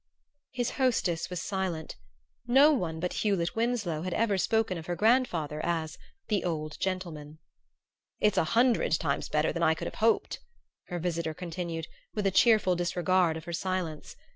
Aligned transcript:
His 0.49 0.71
hostess 0.71 1.29
was 1.29 1.43
silent. 1.43 1.95
No 2.47 2.71
one 2.71 2.99
but 2.99 3.13
Hewlett 3.21 3.55
Winsloe 3.55 4.01
had 4.01 4.15
ever 4.15 4.35
spoken 4.35 4.79
of 4.79 4.87
her 4.87 4.95
grandfather 4.95 5.63
as 5.63 5.99
"the 6.27 6.43
old 6.43 6.79
gentleman." 6.79 7.37
"It's 8.19 8.39
a 8.39 8.43
hundred 8.57 8.93
times 8.93 9.29
better 9.29 9.53
than 9.53 9.61
I 9.61 9.75
could 9.75 9.85
have 9.85 9.93
hoped," 10.01 10.39
her 10.87 10.97
visitor 10.97 11.35
continued, 11.35 11.85
with 12.15 12.25
a 12.25 12.31
cheerful 12.31 12.75
disregard 12.75 13.37
of 13.37 13.45
her 13.45 13.53
silence. 13.53 14.15